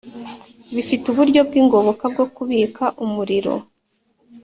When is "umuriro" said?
3.05-3.53